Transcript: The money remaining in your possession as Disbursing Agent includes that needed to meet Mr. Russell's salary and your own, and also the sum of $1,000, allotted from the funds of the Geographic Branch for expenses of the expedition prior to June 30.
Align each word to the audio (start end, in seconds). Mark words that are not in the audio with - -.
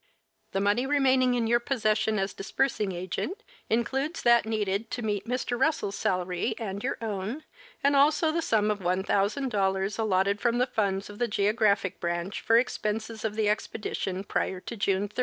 The 0.53 0.59
money 0.59 0.87
remaining 0.87 1.35
in 1.35 1.45
your 1.45 1.59
possession 1.59 2.17
as 2.17 2.33
Disbursing 2.33 2.91
Agent 2.91 3.43
includes 3.69 4.23
that 4.23 4.47
needed 4.47 4.89
to 4.89 5.03
meet 5.03 5.27
Mr. 5.27 5.59
Russell's 5.59 5.95
salary 5.95 6.55
and 6.57 6.83
your 6.83 6.97
own, 7.01 7.43
and 7.83 7.95
also 7.95 8.31
the 8.31 8.41
sum 8.41 8.71
of 8.71 8.79
$1,000, 8.79 9.99
allotted 9.99 10.41
from 10.41 10.57
the 10.57 10.65
funds 10.65 11.07
of 11.11 11.19
the 11.19 11.27
Geographic 11.27 11.99
Branch 11.99 12.41
for 12.41 12.57
expenses 12.57 13.23
of 13.23 13.35
the 13.35 13.47
expedition 13.47 14.23
prior 14.23 14.59
to 14.61 14.75
June 14.75 15.07
30. 15.07 15.19